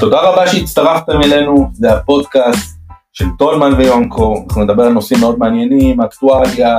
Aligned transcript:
תודה 0.00 0.20
רבה 0.20 0.46
שהצטרפתם 0.46 1.22
אלינו, 1.22 1.70
זה 1.72 1.92
הפודקאסט 1.92 2.78
של 3.12 3.24
טולמן 3.38 3.72
ויונקו, 3.74 4.44
אנחנו 4.48 4.64
נדבר 4.64 4.82
על 4.82 4.92
נושאים 4.92 5.20
מאוד 5.20 5.38
מעניינים, 5.38 6.00
אקטואליה, 6.00 6.76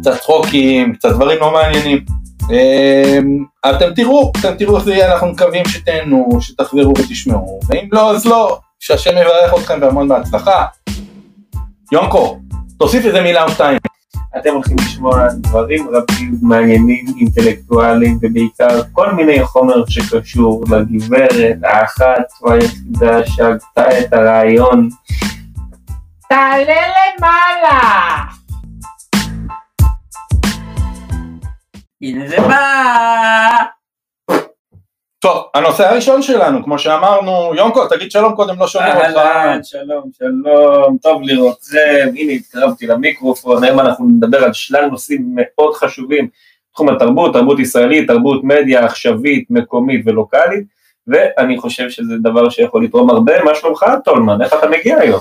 קצת 0.00 0.20
צחוקים, 0.20 0.94
קצת 0.94 1.08
דברים 1.08 1.38
לא 1.40 1.52
מעניינים. 1.52 2.04
אמ, 2.50 3.44
אתם 3.70 3.94
תראו, 3.94 4.32
אתם 4.40 4.54
תראו 4.58 4.76
איך 4.76 4.84
זה 4.84 4.94
יהיה, 4.94 5.12
אנחנו 5.12 5.26
מקווים 5.26 5.64
שתהנו, 5.64 6.28
שתחזרו 6.40 6.92
ותשמעו, 6.98 7.60
ואם 7.68 7.88
לא 7.92 8.10
אז 8.10 8.26
לא, 8.26 8.58
שהשם 8.80 9.10
יברך 9.10 9.54
אתכם 9.60 9.78
והמון 9.80 10.08
בהצלחה. 10.08 10.64
יונקו, 11.92 12.38
תוסיף 12.78 13.04
איזה 13.04 13.20
מילה 13.20 13.44
או 13.44 13.48
שתיים. 13.48 13.78
אתם 14.38 14.54
הולכים 14.54 14.76
לשמוע 14.80 15.28
דברים 15.32 15.88
רבים, 15.88 16.38
מעניינים, 16.42 17.04
אינטלקטואליים, 17.20 18.18
ובעיקר 18.22 18.82
כל 18.92 19.12
מיני 19.12 19.44
חומר 19.44 19.86
שקשור 19.88 20.64
לגברת 20.70 21.56
האחת 21.62 22.32
והיחידה 22.42 23.26
שהגתה 23.26 23.98
את 24.00 24.12
הרעיון. 24.12 24.88
תעלה 26.28 26.82
למעלה! 27.18 27.80
הנה 32.02 32.28
זה 32.28 32.36
בא! 32.40 33.65
טוב, 35.26 35.44
הנושא 35.54 35.88
הראשון 35.88 36.22
שלנו, 36.22 36.64
כמו 36.64 36.78
שאמרנו, 36.78 37.54
יונקו, 37.54 37.86
תגיד 37.86 38.10
שלום 38.10 38.34
קודם, 38.34 38.58
לא 38.58 38.68
שומעים 38.68 38.96
אותך. 38.96 39.16
אהלן, 39.16 39.60
שלום, 39.62 40.10
שלום, 40.18 40.98
טוב 41.02 41.22
לראותכם, 41.24 42.08
הנה 42.16 42.32
התקרבתי 42.32 42.86
למיקרופון, 42.86 43.64
היום 43.64 43.80
אנחנו 43.80 44.06
נדבר 44.08 44.44
על 44.44 44.52
שלל 44.52 44.86
נושאים 44.86 45.22
מאוד 45.34 45.74
חשובים, 45.74 46.28
תחום 46.72 46.88
התרבות, 46.88 47.32
תרבות 47.32 47.58
ישראלית, 47.58 48.08
תרבות 48.08 48.44
מדיה 48.44 48.84
עכשווית, 48.84 49.46
מקומית 49.50 50.02
ולוקאלית, 50.06 50.64
ואני 51.06 51.58
חושב 51.58 51.90
שזה 51.90 52.16
דבר 52.22 52.50
שיכול 52.50 52.84
לתרום 52.84 53.10
הרבה, 53.10 53.42
מה 53.44 53.54
שלומך 53.54 53.84
טולמן, 54.04 54.42
איך 54.42 54.54
אתה 54.54 54.68
מגיע 54.68 54.98
היום? 54.98 55.20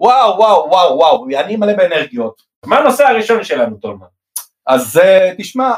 וואו, 0.00 0.38
וואו, 0.38 0.68
וואו, 0.70 0.96
וואו, 0.96 1.26
אני 1.38 1.56
מלא 1.56 1.72
באנרגיות. 1.72 2.42
מה 2.66 2.78
הנושא 2.78 3.06
הראשון 3.06 3.44
שלנו 3.44 3.76
טולמן? 3.76 4.06
אז 4.66 5.00
אה, 5.02 5.30
תשמע, 5.38 5.74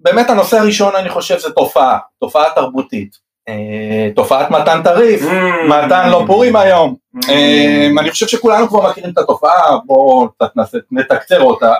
באמת 0.00 0.30
הנושא 0.30 0.58
הראשון 0.58 0.96
אני 0.96 1.08
חושב 1.08 1.38
זה 1.38 1.50
תופעה, 1.50 1.98
תופעה 2.20 2.44
תרבותית. 2.54 3.16
אה, 3.48 4.08
תופעת 4.14 4.50
מתן 4.50 4.80
טריף, 4.84 5.22
Mm. 5.22 5.68
מתן 5.68 6.10
לא 6.10 6.24
פורים 6.26 6.56
היום. 6.56 6.94
Mm. 7.16 7.30
אה, 7.30 7.88
אני 8.00 8.10
חושב 8.10 8.26
שכולנו 8.26 8.68
כבר 8.68 8.90
מכירים 8.90 9.10
את 9.10 9.18
התופעה, 9.18 9.78
בואו 9.86 10.28
נתקצר 10.92 11.40
אותה, 11.42 11.72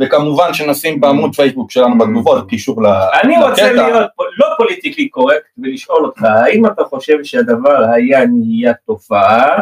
וכמובן 0.00 0.54
שנשים 0.54 1.00
בעמוד 1.00 1.34
פייסבוק 1.34 1.70
שלנו 1.70 1.98
בתגובות 1.98 2.48
קישור 2.48 2.82
ל- 2.82 2.86
אני 3.22 3.42
רוצה 3.42 3.72
לקטע. 3.72 3.88
להיות 3.88 4.10
לא 4.38 4.46
politically 4.58 5.08
correct 5.08 5.46
ולשאול 5.58 6.04
אותך, 6.04 6.22
האם 6.44 6.66
אתה 6.66 6.84
חושב 6.84 7.24
שהדבר 7.24 7.84
היה 7.94 8.20
נהיה 8.26 8.72
תופעה, 8.86 9.56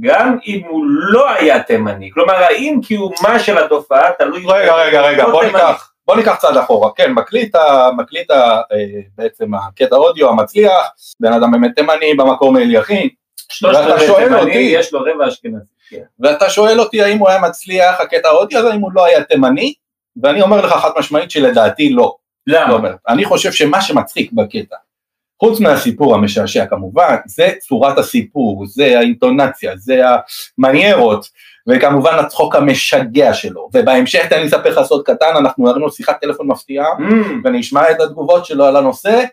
גם 0.00 0.36
אם 0.46 0.60
הוא 0.68 0.84
לא 0.86 1.30
היה 1.30 1.62
תימני? 1.62 2.10
כלומר, 2.14 2.34
האם 2.34 2.80
קיומה 2.86 3.38
של 3.38 3.58
התופעה 3.58 4.02
תלוי... 4.18 4.42
רגע, 4.46 4.74
רגע, 4.74 5.00
רגע, 5.02 5.22
לא 5.24 5.30
בוא? 5.32 5.44
ניקח, 5.44 5.91
בוא 6.06 6.16
ניקח 6.16 6.34
צעד 6.34 6.56
אחורה, 6.56 6.90
כן, 6.96 7.12
מקליט, 7.12 7.56
מקליט 7.96 8.30
ה- 8.30 8.34
אה, 8.72 8.84
בעצם 9.18 9.54
הקטע 9.54 9.96
אודיו 9.96 10.28
המצליח, 10.28 10.72
בן 11.20 11.32
אדם 11.32 11.50
באמת 11.50 11.70
תימני 11.76 12.14
במקור 12.14 12.52
מאליכין, 12.52 13.08
ואתה 13.62 14.00
שואל 14.06 14.34
אותי- 14.38 14.52
יש 14.58 14.92
לו 14.92 15.00
רבע 15.00 15.28
אשכנזי. 15.28 15.64
כן. 15.90 16.02
ואתה 16.20 16.50
שואל 16.50 16.80
אותי 16.80 17.02
האם 17.02 17.18
הוא 17.18 17.28
היה 17.28 17.40
מצליח 17.40 18.00
הקטע 18.00 18.28
האודיו 18.28 18.58
הזה, 18.58 18.70
האם 18.70 18.80
הוא 18.80 18.90
לא 18.94 19.04
היה 19.04 19.24
תימני, 19.24 19.74
ואני 20.22 20.42
אומר 20.42 20.66
לך 20.66 20.72
חד 20.72 20.90
משמעית 20.98 21.30
שלדעתי 21.30 21.90
לא. 21.92 22.14
לא 22.46 22.60
למה? 22.60 22.72
אומר. 22.72 22.94
אני 23.08 23.24
חושב 23.24 23.52
שמה 23.52 23.80
שמצחיק 23.82 24.32
בקטע, 24.32 24.76
חוץ 25.40 25.60
מהסיפור 25.60 26.14
המשעשע 26.14 26.66
כמובן, 26.66 27.16
זה 27.26 27.48
צורת 27.68 27.98
הסיפור, 27.98 28.66
זה 28.66 28.98
האינטונציה, 28.98 29.72
זה 29.76 30.00
המניירות, 30.58 31.26
וכמובן 31.68 32.18
הצחוק 32.18 32.56
המשגע 32.56 33.34
שלו, 33.34 33.68
ובהמשך 33.74 34.26
תן 34.26 34.38
לי 34.38 34.44
לספר 34.44 34.70
לך 34.70 34.86
סוד 34.86 35.02
קטן, 35.04 35.36
אנחנו 35.36 35.68
הראינו 35.68 35.90
שיחת 35.90 36.20
טלפון 36.20 36.46
מפתיעה, 36.46 36.86
Mm, 36.98 37.26
ונשמע 37.44 37.90
את 37.90 38.00
התגובות 38.00 38.46
שלו 38.46 38.64
על 38.64 38.76
הנושא, 38.76 39.24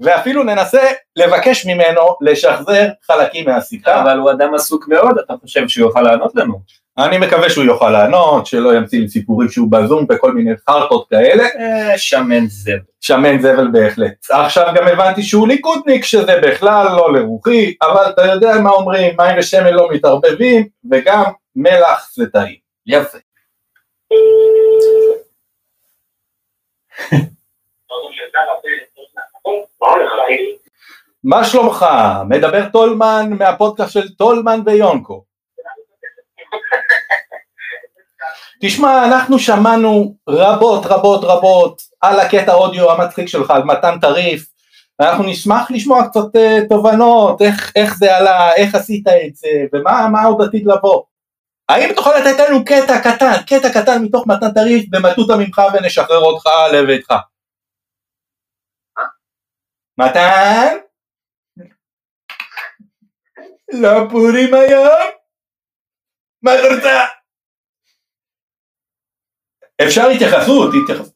ואפילו 0.00 0.42
ננסה 0.42 0.82
לבקש 1.16 1.66
ממנו 1.66 2.00
לשחזר 2.20 2.88
חלקים 3.06 3.44
מהשיחה. 3.48 4.02
אבל 4.02 4.18
הוא 4.18 4.30
אדם 4.30 4.54
עסוק 4.54 4.88
מאוד, 4.88 5.18
אתה 5.18 5.34
חושב 5.40 5.68
שהוא 5.68 5.86
יוכל 5.86 6.02
לענות 6.02 6.32
לנו? 6.34 6.60
אני 6.98 7.18
מקווה 7.18 7.50
שהוא 7.50 7.64
יוכל 7.64 7.90
לענות, 7.90 8.46
שלא 8.46 8.74
ימציא 8.74 9.00
לי 9.00 9.08
סיפורים 9.08 9.48
שהוא 9.48 9.70
בזום 9.70 10.06
וכל 10.10 10.32
מיני 10.32 10.50
חרטות 10.68 11.06
כאלה, 11.10 11.42
אה, 11.42 11.98
שמן 11.98 12.46
זבל. 12.46 12.78
שמן 13.00 13.40
זבל 13.40 13.68
בהחלט. 13.72 14.26
עכשיו 14.30 14.66
גם 14.74 14.88
הבנתי 14.88 15.22
שהוא 15.22 15.48
ליכודניק, 15.48 16.04
שזה 16.04 16.40
בכלל 16.42 16.86
לא 16.96 17.14
לרוחי, 17.14 17.74
אבל 17.82 18.10
אתה 18.10 18.24
יודע 18.24 18.54
מה 18.62 18.70
אומרים, 18.70 19.14
מים 19.18 19.38
ושמן 19.38 19.72
לא 19.72 19.88
מתערבבים, 19.92 20.66
וגם 20.90 21.22
מלח 21.56 22.10
זה. 22.12 22.24
יפה. 22.86 23.18
מה 31.24 31.44
שלומך? 31.44 31.86
מדבר 32.28 32.68
טולמן 32.72 33.30
מהפודקאסט 33.38 33.92
של 33.92 34.14
טולמן 34.14 34.60
ויונקו. 34.66 35.24
תשמע, 38.62 39.04
אנחנו 39.06 39.38
שמענו 39.38 40.14
רבות 40.28 40.86
רבות 40.86 41.24
רבות 41.24 41.82
על 42.00 42.20
הקטע 42.20 42.54
אודיו 42.54 42.90
המצחיק 42.90 43.28
שלך, 43.28 43.50
על 43.50 43.64
מתן 43.64 43.98
טריף, 44.00 44.46
ואנחנו 45.00 45.24
נשמח 45.24 45.70
לשמוע 45.70 46.08
קצת 46.08 46.36
אה, 46.36 46.58
תובנות, 46.68 47.42
איך, 47.42 47.72
איך 47.76 47.96
זה 47.96 48.16
עלה, 48.16 48.52
איך 48.54 48.74
עשית 48.74 49.08
את 49.08 49.36
זה, 49.36 49.48
ומה 49.72 50.08
מה 50.12 50.24
עוד 50.24 50.42
עתיד 50.42 50.66
לבוא. 50.66 51.02
האם 51.70 51.94
תוכל 51.96 52.10
לתת 52.18 52.38
לנו 52.48 52.64
קטע 52.64 53.00
קטן, 53.00 53.32
קטע 53.46 53.68
קטן 53.80 54.02
מתוך 54.02 54.26
מתן 54.26 54.54
טריף 54.54 54.84
במטותא 54.90 55.32
ממך 55.38 55.60
ונשחרר 55.74 56.18
אותך 56.18 56.46
לביתך? 56.72 57.14
מתן? 59.98 60.76
לא 63.72 63.90
פורים 64.10 64.54
היום? 64.54 65.10
מה 66.42 66.54
את 66.54 66.60
רוצה? 66.74 67.06
אפשר 69.86 70.06
התייחסות, 70.08 70.70
התייחסות. 70.82 71.14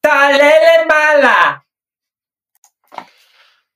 תעלה 0.00 0.52
למעלה! 0.84 1.61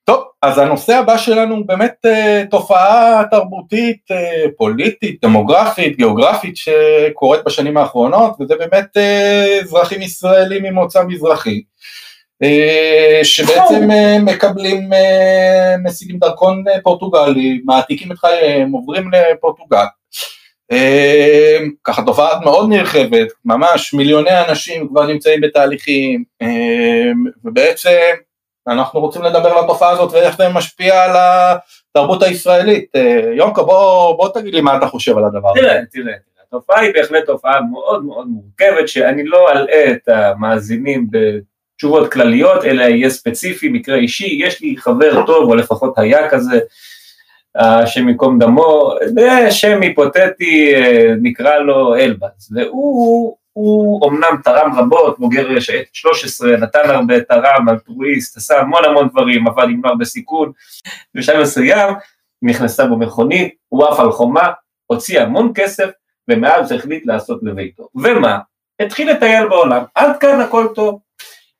טוב, 0.07 0.25
אז 0.43 0.59
הנושא 0.59 0.95
הבא 0.95 1.19
שלנו 1.19 1.55
הוא 1.55 1.67
באמת 1.67 1.95
אה, 2.07 2.43
תופעה 2.51 3.23
תרבותית, 3.31 4.01
אה, 4.11 4.45
פוליטית, 4.57 5.25
דמוגרפית, 5.25 5.97
גיאוגרפית 5.97 6.57
שקורית 6.57 7.41
בשנים 7.47 7.77
האחרונות, 7.77 8.37
וזה 8.41 8.55
באמת 8.57 8.97
אה, 8.97 9.59
אזרחים 9.63 10.03
ישראלים 10.03 10.63
ממוצא 10.63 11.03
מזרחי, 11.05 11.63
שבעצם 13.23 13.89
מקבלים, 14.23 14.91
משיגים 15.85 16.19
דרכון 16.19 16.65
פורטוגלי, 16.83 17.61
מעתיקים 17.65 18.13
את 18.13 18.19
חייהם, 18.19 18.73
עוברים 18.73 19.11
לפורטוגל. 19.13 19.85
ככה 21.85 22.03
תופעה 22.03 22.41
מאוד 22.41 22.69
נרחבת, 22.69 23.29
ממש 23.45 23.95
מיליוני 23.95 24.43
אנשים 24.49 24.89
כבר 24.89 25.07
נמצאים 25.07 25.41
בתהליכים, 25.41 26.25
ובעצם 27.45 27.91
אנחנו 28.69 29.01
רוצים 29.01 29.23
לדבר 29.23 29.49
על 29.49 29.65
התופעה 29.65 29.91
הזאת 29.91 30.13
ואיך 30.13 30.37
זה 30.37 30.49
משפיע 30.49 31.03
על 31.05 31.11
התרבות 31.17 32.23
הישראלית. 32.23 32.97
אה, 32.97 33.31
יונקו, 33.37 33.67
בוא, 33.67 34.17
בוא 34.17 34.29
תגיד 34.35 34.55
לי 34.55 34.61
מה 34.61 34.77
אתה 34.77 34.87
חושב 34.87 35.19
על 35.19 35.25
הדבר 35.25 35.51
הזה. 35.51 35.61
תראה, 35.61 35.81
תראה, 35.93 36.15
התופעה 36.49 36.81
היא 36.81 36.95
בהחלט 36.95 37.27
תופעה 37.27 37.61
מאוד 37.61 38.05
מאוד 38.05 38.27
מורכבת, 38.27 38.89
שאני 38.89 39.25
לא 39.25 39.53
אלאה 39.53 39.91
את 39.91 40.09
המאזינים 40.09 41.07
בתשובות 41.11 42.13
כלליות, 42.13 42.65
אלא 42.65 42.83
יהיה 42.83 43.11
ספציפי, 43.11 43.69
מקרה 43.69 43.97
אישי, 43.97 44.39
יש 44.41 44.61
לי 44.61 44.77
חבר 44.79 45.27
טוב, 45.27 45.51
או 45.51 45.55
לפחות 45.55 45.99
היה 45.99 46.31
כזה, 46.31 46.61
השם 47.55 48.09
ייקום 48.09 48.39
דמו, 48.39 48.95
זה 49.07 49.51
שם 49.51 49.83
היפותטי, 49.83 50.75
אה, 50.75 51.15
נקרא 51.23 51.59
לו 51.59 51.95
אלבז, 51.95 52.53
והוא 52.55 53.37
הוא 53.57 54.03
אומנם 54.03 54.37
תרם 54.45 54.73
רבות, 54.79 55.19
בוגר 55.19 55.61
שייטת 55.61 55.95
13, 55.95 56.57
נתן 56.57 56.91
הרבה, 56.91 57.21
תרם, 57.21 57.69
אלטרואיסט, 57.69 58.37
עשה 58.37 58.61
המון 58.61 58.85
המון 58.85 59.09
דברים, 59.09 59.47
עבד 59.47 59.65
עם 59.71 59.81
נוער 59.85 59.95
בסיכון, 59.95 60.53
בשלב 61.15 61.43
מסוים 61.43 61.95
נכנסה 62.43 62.87
בו 62.87 62.97
מכונית, 62.97 63.55
הוא 63.69 63.85
עף 63.85 64.01
על 64.01 64.13
חומה, 64.13 64.53
הוציא 64.87 65.21
המון 65.21 65.53
כסף, 65.55 65.91
ומאז 66.29 66.73
החליט 66.73 67.07
לעשות 67.07 67.41
לביתו. 67.43 67.89
ומה? 67.95 68.39
התחיל 68.81 69.11
לטייל 69.11 69.49
בעולם, 69.49 69.83
עד 69.95 70.17
כאן 70.21 70.41
הכל 70.41 70.67
טוב. 70.75 71.01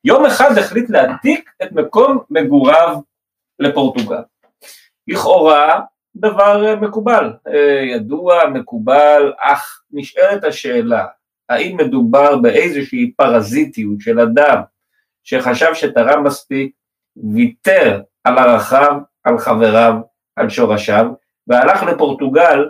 יום 0.03 0.25
אחד 0.25 0.57
החליט 0.57 0.89
להעתיק 0.89 1.49
את 1.63 1.71
מקום 1.71 2.19
מגוריו 2.29 2.99
לפורטוגל. 3.59 4.21
לכאורה 5.07 5.79
דבר 6.15 6.75
מקובל, 6.81 7.33
אה, 7.47 7.81
ידוע, 7.83 8.49
מקובל, 8.53 9.33
אך 9.39 9.81
נשאלת 9.91 10.43
השאלה, 10.43 11.05
האם 11.49 11.77
מדובר 11.77 12.37
באיזושהי 12.37 13.11
פרזיטיות 13.11 14.01
של 14.01 14.19
אדם 14.19 14.61
שחשב 15.23 15.73
שתרם 15.73 16.23
מספיק, 16.23 16.71
ויתר 17.33 18.01
על 18.23 18.37
ערכיו, 18.37 18.93
על 19.23 19.37
חבריו, 19.37 19.93
על 20.35 20.49
שורשיו, 20.49 21.05
והלך 21.47 21.83
לפורטוגל 21.83 22.65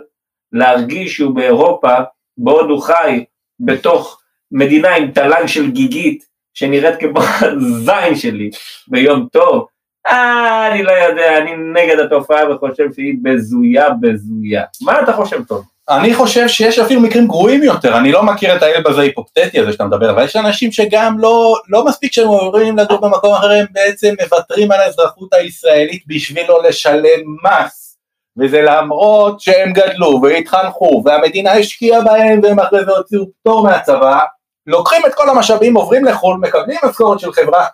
להרגיש 0.52 1.16
שהוא 1.16 1.34
באירופה, 1.34 1.94
בעוד 2.38 2.70
הוא 2.70 2.82
חי 2.82 3.24
בתוך 3.60 4.22
מדינה 4.52 4.94
עם 4.94 5.10
תל"ג 5.10 5.46
של 5.46 5.70
גיגית, 5.70 6.24
שנראית 6.54 7.00
כמו 7.00 7.20
הזין 7.20 8.14
שלי 8.16 8.50
ביום 8.88 9.28
טוב, 9.32 9.66
אה, 10.06 10.72
אני 10.72 10.82
לא 10.82 10.92
יודע, 10.92 11.38
אני 11.38 11.50
נגד 11.56 11.98
התופעה 11.98 12.50
וחושב 12.50 12.92
שהיא 12.92 13.14
בזויה 13.22 13.90
בזויה. 13.90 14.64
מה 14.82 15.00
אתה 15.00 15.12
חושב 15.12 15.44
טוב? 15.44 15.64
אני 15.88 16.14
חושב 16.14 16.48
שיש 16.48 16.78
אפילו 16.78 17.00
מקרים 17.00 17.26
גרועים 17.26 17.62
יותר, 17.62 17.98
אני 17.98 18.12
לא 18.12 18.22
מכיר 18.22 18.56
את 18.56 18.62
האלב 18.62 18.86
הזה 18.86 19.00
היפופטטי 19.00 19.60
הזה 19.60 19.72
שאתה 19.72 19.84
מדבר, 19.84 20.10
אבל 20.10 20.24
יש 20.24 20.36
אנשים 20.36 20.72
שגם 20.72 21.18
לא, 21.18 21.56
לא 21.68 21.84
מספיק 21.84 22.12
שהם 22.12 22.28
עוברים 22.28 22.78
לגור 22.78 23.00
במקום 23.00 23.34
אחר, 23.34 23.50
הם 23.50 23.66
בעצם 23.70 24.14
מוותרים 24.22 24.72
על 24.72 24.80
האזרחות 24.80 25.34
הישראלית 25.34 26.02
בשביל 26.06 26.44
לא 26.48 26.62
לשלם 26.62 27.20
מס, 27.44 27.96
וזה 28.38 28.62
למרות 28.62 29.40
שהם 29.40 29.72
גדלו 29.72 30.20
והתחנכו 30.22 31.02
והמדינה 31.04 31.52
השקיעה 31.52 32.00
בהם 32.00 32.40
והם 32.42 32.60
אחרי 32.60 32.84
זה 32.84 32.90
הוציאו 32.90 33.24
פטור 33.40 33.64
מהצבא, 33.64 34.18
לוקחים 34.66 35.02
את 35.06 35.14
כל 35.14 35.30
המשאבים, 35.30 35.76
עוברים 35.76 36.04
לחו"ל, 36.04 36.36
מקבלים 36.40 36.78
משכורת 36.84 37.20
של 37.20 37.32
חברה 37.32 37.66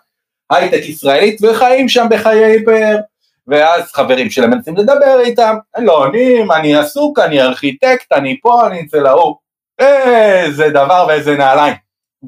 הייטק 0.51 0.89
ישראלית 0.89 1.39
וחיים 1.41 1.89
שם 1.89 2.07
בחיי 2.09 2.65
פאר. 2.65 2.95
ואז 3.47 3.91
חברים 3.91 4.29
שלהם 4.29 4.49
מנסים 4.49 4.77
לדבר 4.77 5.19
איתם, 5.19 5.55
לא 5.77 5.97
עונים, 5.97 6.51
אני 6.51 6.75
עסוק, 6.75 7.19
אני 7.19 7.41
ארכיטקט, 7.41 8.11
אני 8.11 8.39
פה, 8.41 8.67
אני 8.67 8.81
אצל 8.81 9.05
ההוא. 9.05 9.35
איזה 9.79 10.69
דבר 10.69 11.05
ואיזה 11.07 11.37
נעליים. 11.37 11.75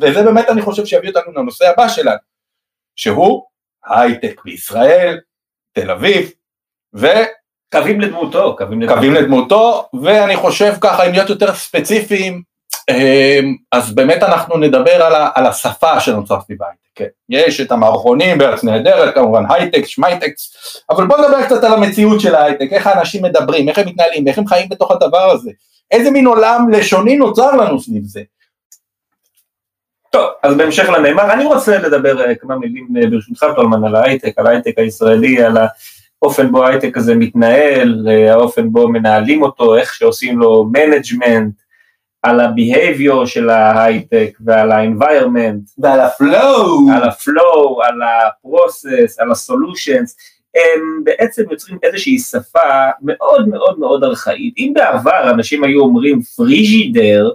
וזה 0.01 0.23
באמת 0.23 0.49
אני 0.49 0.61
חושב 0.61 0.85
שיביא 0.85 1.09
אותנו 1.09 1.31
לנושא 1.35 1.69
הבא 1.69 1.87
שלנו, 1.87 2.17
שהוא 2.95 3.43
הייטק 3.85 4.41
בישראל, 4.45 5.19
תל 5.73 5.91
אביב, 5.91 6.31
ו... 6.95 7.07
קווים 7.71 8.01
לדמותו, 8.01 8.55
קווים 8.57 8.81
לדמותו. 8.81 8.95
קווים 8.95 9.13
לדמותו, 9.13 9.89
ואני 10.03 10.35
חושב 10.35 10.73
ככה, 10.81 11.07
אם 11.07 11.11
להיות 11.11 11.29
יותר 11.29 11.53
ספציפיים, 11.53 12.41
אמ, 12.89 13.55
אז 13.71 13.95
באמת 13.95 14.23
אנחנו 14.23 14.57
נדבר 14.57 15.03
על, 15.03 15.15
ה, 15.15 15.29
על 15.35 15.45
השפה 15.45 15.99
שנוצרה 15.99 16.41
סביב 16.41 16.63
הייטק. 16.63 16.86
כן. 16.97 17.05
יש 17.29 17.61
את 17.61 17.71
המערכונים 17.71 18.37
בארץ 18.37 18.63
נהדרת, 18.63 19.15
כמובן 19.15 19.43
הייטק, 19.49 19.85
שמייטקס, 19.85 20.55
אבל 20.89 21.07
בוא 21.07 21.17
נדבר 21.17 21.45
קצת 21.45 21.63
על 21.63 21.73
המציאות 21.73 22.21
של 22.21 22.35
ההייטק, 22.35 22.67
איך 22.71 22.87
האנשים 22.87 23.23
מדברים, 23.23 23.69
איך 23.69 23.77
הם 23.77 23.87
מתנהלים, 23.87 24.27
איך 24.27 24.37
הם 24.37 24.47
חיים 24.47 24.69
בתוך 24.69 24.91
הדבר 24.91 25.31
הזה, 25.31 25.51
איזה 25.91 26.11
מין 26.11 26.25
עולם 26.25 26.69
לשוני 26.71 27.17
נוצר 27.17 27.55
לנו 27.55 27.79
סביב 27.79 28.03
זה. 28.03 28.21
טוב, 30.09 30.29
אז 30.43 30.55
בהמשך 30.55 30.89
לנאמר, 30.89 31.33
אני 31.33 31.45
רוצה 31.45 31.77
לדבר 31.77 32.25
אה, 32.25 32.35
כמה 32.35 32.55
מילים 32.55 32.87
אה, 32.97 33.09
ברשותך 33.09 33.45
טולמן 33.55 33.83
על 33.83 33.95
ההייטק, 33.95 34.33
על 34.37 34.47
ההייטק 34.47 34.73
הישראלי, 34.77 35.43
על 35.43 35.57
האופן 36.21 36.51
בו 36.51 36.63
ההייטק 36.63 36.97
הזה 36.97 37.15
מתנהל, 37.15 38.07
אה, 38.09 38.33
האופן 38.33 38.71
בו 38.71 38.87
מנהלים 38.87 39.41
אותו, 39.41 39.75
איך 39.75 39.93
שעושים 39.93 40.39
לו 40.39 40.69
management, 40.71 41.53
על 42.29 42.39
ה-behavior 42.39 43.25
של 43.25 43.49
ההייטק 43.49 44.37
ועל 44.45 44.71
ה-environment 44.71 45.73
ועל 45.77 45.99
ה-flow, 45.99 46.93
על 46.95 47.03
ה-flow, 47.03 47.85
על 47.87 48.01
ה-process, 48.01 49.15
על 49.19 49.31
ה-solutions, 49.31 50.09
הם 50.55 51.03
בעצם 51.03 51.43
יוצרים 51.51 51.77
איזושהי 51.83 52.19
שפה 52.19 52.69
מאוד 53.01 53.49
מאוד 53.49 53.79
מאוד 53.79 54.03
ארכאית. 54.03 54.53
אם 54.57 54.71
בעבר 54.75 55.29
אנשים 55.29 55.63
היו 55.63 55.79
אומרים 55.79 56.21
פריג'ידר 56.21 57.29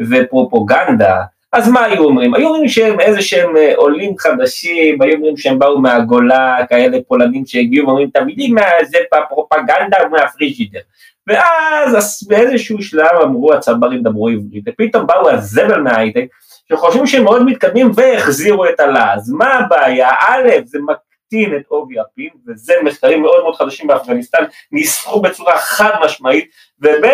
ופרופוגנדה, 0.00 1.22
אז 1.52 1.68
מה 1.68 1.84
היו 1.84 2.04
אומרים? 2.04 2.34
היו 2.34 2.48
אומרים 2.48 2.68
שהם 2.68 3.00
איזה 3.00 3.22
שהם 3.22 3.56
אה, 3.56 3.72
עולים 3.76 4.18
חדשים, 4.18 5.02
היו 5.02 5.14
אומרים 5.14 5.36
שהם 5.36 5.58
באו 5.58 5.80
מהגולה, 5.80 6.56
כאלה 6.68 6.98
פולנים 7.08 7.46
שהגיעו 7.46 7.86
ואומרים 7.86 8.10
תמידים 8.10 8.56
זה 8.84 8.98
פרופגנדה 9.28 9.98
מהפריג'ידר. 10.10 10.80
ואז 11.26 12.26
באיזשהו 12.28 12.82
שלב 12.82 13.20
אמרו 13.22 13.52
הצברים 13.52 14.02
דברו 14.02 14.28
עברית, 14.28 14.64
ופתאום 14.68 15.06
באו 15.06 15.30
הזבל 15.30 15.80
מההייטק, 15.80 16.24
שחושבים 16.68 17.06
שהם 17.06 17.24
מאוד 17.24 17.42
מתקדמים 17.42 17.90
והחזירו 17.94 18.66
את 18.66 18.80
הלעז. 18.80 19.30
מה 19.30 19.54
הבעיה? 19.54 20.10
א', 20.20 20.48
זה 20.64 20.78
מקטין 20.78 21.56
את 21.56 21.62
עובי 21.68 22.00
הפין, 22.00 22.30
וזה 22.46 22.74
מחקרים 22.84 23.22
מאוד 23.22 23.42
מאוד 23.42 23.54
חדשים 23.56 23.86
באפגניסטן, 23.86 24.44
ניסחו 24.72 25.22
בצורה 25.22 25.58
חד 25.58 25.92
משמעית, 26.04 26.50
וב', 26.80 27.06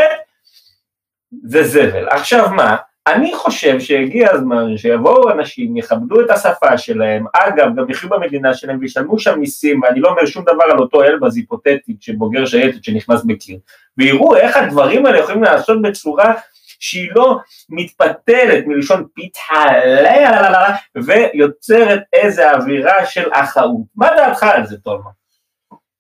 זה 1.45 1.63
זבל. 1.63 2.09
עכשיו 2.09 2.49
מה? 2.51 2.77
אני 3.09 3.35
חושב 3.35 3.81
שהגיע 3.81 4.31
הזמן 4.33 4.77
שיבואו 4.77 5.31
אנשים, 5.31 5.77
יכבדו 5.77 6.21
את 6.21 6.31
השפה 6.31 6.79
שלהם, 6.79 7.25
אגב, 7.33 7.67
גם 7.77 7.91
יחיו 7.91 8.11
במדינה 8.11 8.55
שלהם 8.55 8.79
וישלמו 8.81 9.19
שם 9.19 9.39
מיסים, 9.39 9.83
ואני 9.83 10.01
לא 10.01 10.09
אומר 10.09 10.27
שום 10.27 10.45
דבר 10.45 10.65
על 10.73 10.79
אותו 10.79 11.03
אלבז 11.03 11.37
היפותטית 11.37 12.03
שבוגר 12.03 12.47
שייטת 12.47 12.85
שנכנס 12.85 13.25
בקיר, 13.25 13.59
ויראו 13.99 14.37
איך 14.37 14.57
הדברים 14.57 15.07
האלה 15.07 15.19
יכולים 15.19 15.43
לעשות 15.43 15.83
בצורה 15.83 16.35
שהיא 16.81 17.11
לא 17.15 17.37
מתפתלת 17.69 18.65
מלשון 18.67 19.07
פיתהלה 19.15 20.77
ויוצרת 20.97 22.01
איזה 22.13 22.51
אווירה 22.51 23.07
של 23.07 23.29
אחאות. 23.33 23.87
מה 23.97 24.09
דעתך 24.17 24.43
על 24.43 24.67
זה, 24.67 24.77
תולמה? 24.79 25.11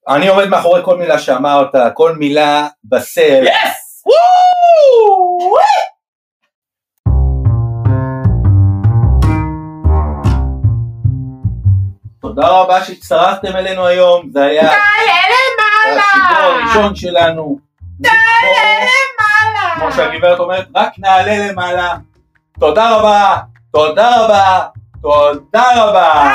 אני 0.09 0.29
עומד 0.29 0.49
מאחורי 0.49 0.81
כל 0.85 0.99
מילה 0.99 1.19
שאמרת, 1.19 1.75
כל 1.95 2.13
מילה 2.13 2.69
בסל. 2.85 3.45
יס! 3.45 4.05
תודה 12.41 12.51
רבה 12.51 12.85
שהצטרפתם 12.85 13.57
אלינו 13.57 13.87
היום, 13.87 14.31
זה 14.33 14.45
היה 14.45 14.71
השידור 15.87 16.45
הראשון 16.45 16.95
שלנו. 16.95 17.59
נעלה 18.01 18.81
למעלה. 18.81 19.75
כמו 19.75 19.93
שהגברת 19.93 20.39
אומרת, 20.39 20.67
רק 20.75 20.93
נעלה 20.99 21.49
למעלה. 21.49 21.95
תודה 22.61 22.97
רבה, 22.97 23.37
תודה 23.73 24.25
רבה, 24.25 24.61
תודה 25.03 25.65
רבה. 25.77 26.31